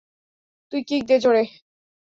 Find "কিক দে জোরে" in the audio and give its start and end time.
0.83-1.43